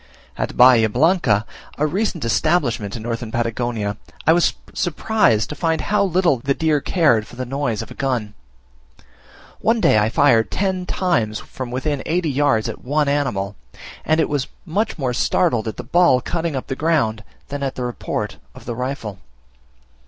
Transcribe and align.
At 0.35 0.57
Bahia 0.57 0.89
Blanca, 0.89 1.45
a 1.77 1.85
recent 1.85 2.25
establishment 2.25 2.95
in 2.95 3.03
Northern 3.03 3.31
Patagonia, 3.31 3.97
I 4.25 4.33
was 4.33 4.53
surprised 4.73 5.49
to 5.49 5.55
find 5.55 5.79
how 5.79 6.03
little 6.03 6.37
the 6.39 6.55
deer 6.55 6.81
cared 6.81 7.27
for 7.27 7.35
the 7.35 7.45
noise 7.45 7.83
of 7.83 7.91
a 7.91 7.93
gun: 7.93 8.33
one 9.59 9.79
day 9.79 9.99
I 9.99 10.09
fired 10.09 10.49
ten 10.49 10.87
times 10.87 11.37
from 11.39 11.69
within 11.69 12.01
eighty 12.07 12.31
yards 12.31 12.67
at 12.67 12.83
one 12.83 13.07
animal; 13.07 13.55
and 14.03 14.19
it 14.19 14.27
was 14.27 14.47
much 14.65 14.97
more 14.97 15.13
startled 15.13 15.67
at 15.67 15.77
the 15.77 15.83
ball 15.83 16.19
cutting 16.19 16.55
up 16.55 16.65
the 16.65 16.75
ground 16.75 17.23
than 17.49 17.61
at 17.61 17.75
the 17.75 17.83
report 17.85 18.37
of 18.55 18.65
the 18.65 18.73
rifle. 18.73 19.19